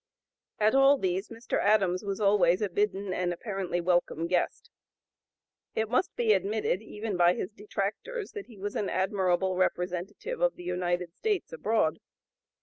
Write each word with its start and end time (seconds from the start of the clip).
At 0.59 0.73
all 0.73 0.97
these 0.97 1.29
Mr. 1.29 1.59
Adams 1.61 2.03
was 2.03 2.19
always 2.19 2.59
a 2.63 2.69
bidden 2.69 3.13
and 3.13 3.31
apparently 3.31 3.77
a 3.77 3.83
welcome 3.83 4.25
guest. 4.25 4.71
It 5.75 5.91
must 5.91 6.15
be 6.15 6.33
admitted, 6.33 6.81
even 6.81 7.15
by 7.17 7.35
his 7.35 7.51
detractors, 7.51 8.31
that 8.31 8.47
he 8.47 8.57
was 8.57 8.75
an 8.75 8.89
admirable 8.89 9.55
representative 9.57 10.41
of 10.41 10.55
the 10.55 10.63
United 10.63 11.13
States 11.15 11.53
abroad. 11.53 11.99